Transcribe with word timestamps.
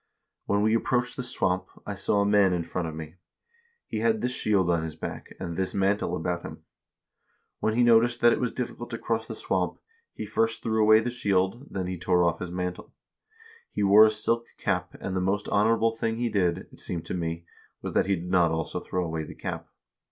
When 0.47 0.63
we 0.63 0.75
ap 0.75 0.81
proached 0.81 1.15
the 1.15 1.21
swamp, 1.21 1.67
I 1.85 1.93
saw 1.93 2.21
a 2.21 2.25
man 2.25 2.53
in 2.53 2.63
front 2.63 2.87
of 2.87 2.95
me; 2.95 3.17
he 3.85 3.99
had 3.99 4.19
this 4.21 4.31
shield 4.31 4.67
on 4.71 4.81
his 4.81 4.95
back, 4.95 5.35
and 5.39 5.55
this 5.55 5.75
mantle 5.75 6.15
about 6.15 6.41
him. 6.41 6.63
When 7.59 7.75
he 7.75 7.83
noticed 7.83 8.19
that 8.21 8.33
it 8.33 8.39
was 8.39 8.51
difficult 8.51 8.89
to 8.89 8.97
cross 8.97 9.27
the 9.27 9.35
swamp, 9.35 9.77
he 10.15 10.25
first 10.25 10.63
threw 10.63 10.81
away 10.81 11.01
the 11.01 11.11
shield, 11.11 11.67
then 11.69 11.85
he 11.85 11.99
tore 11.99 12.23
off 12.23 12.39
his 12.39 12.49
mantle 12.49 12.91
He 13.69 13.83
wore 13.83 14.05
a 14.05 14.09
silk 14.09 14.47
cap, 14.57 14.95
and 14.99 15.15
the 15.15 15.21
most 15.21 15.47
honorable 15.49 15.95
thing 15.95 16.17
he 16.17 16.29
did, 16.29 16.57
it 16.57 16.79
seemed 16.79 17.05
to 17.05 17.13
me, 17.13 17.45
was 17.83 17.93
that 17.93 18.07
he 18.07 18.15
did 18.15 18.25
not 18.31 18.49
also 18.49 18.79
throw 18.79 19.05
away 19.05 19.23
the 19.23 19.35
cap. 19.35 19.67